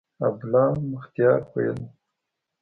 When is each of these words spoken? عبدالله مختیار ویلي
عبدالله 0.27 0.73
مختیار 0.93 1.39
ویلي 1.51 1.87